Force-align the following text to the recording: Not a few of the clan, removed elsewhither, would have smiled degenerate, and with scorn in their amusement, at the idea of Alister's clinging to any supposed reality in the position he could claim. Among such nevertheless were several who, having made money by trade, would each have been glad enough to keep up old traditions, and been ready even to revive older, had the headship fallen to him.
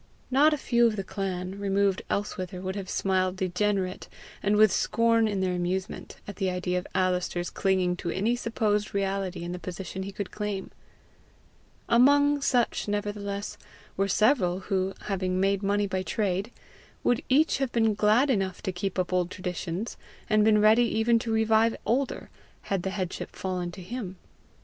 Not 0.31 0.51
a 0.51 0.57
few 0.57 0.87
of 0.87 0.95
the 0.95 1.03
clan, 1.03 1.59
removed 1.59 2.01
elsewhither, 2.09 2.59
would 2.59 2.75
have 2.75 2.89
smiled 2.89 3.35
degenerate, 3.35 4.07
and 4.41 4.55
with 4.55 4.71
scorn 4.71 5.27
in 5.27 5.41
their 5.41 5.53
amusement, 5.53 6.15
at 6.27 6.37
the 6.37 6.49
idea 6.49 6.79
of 6.79 6.87
Alister's 6.95 7.51
clinging 7.51 7.95
to 7.97 8.09
any 8.09 8.35
supposed 8.35 8.95
reality 8.95 9.43
in 9.43 9.51
the 9.51 9.59
position 9.59 10.01
he 10.01 10.11
could 10.11 10.31
claim. 10.31 10.71
Among 11.87 12.41
such 12.41 12.87
nevertheless 12.87 13.59
were 13.95 14.07
several 14.07 14.61
who, 14.61 14.95
having 15.01 15.39
made 15.39 15.61
money 15.61 15.85
by 15.85 16.01
trade, 16.01 16.51
would 17.03 17.21
each 17.29 17.59
have 17.59 17.71
been 17.71 17.93
glad 17.93 18.31
enough 18.31 18.63
to 18.63 18.71
keep 18.71 18.97
up 18.97 19.13
old 19.13 19.29
traditions, 19.29 19.97
and 20.27 20.43
been 20.43 20.59
ready 20.59 20.85
even 20.97 21.19
to 21.19 21.31
revive 21.31 21.75
older, 21.85 22.31
had 22.73 22.81
the 22.81 22.89
headship 22.89 23.35
fallen 23.35 23.71
to 23.73 23.83
him. 23.83 24.17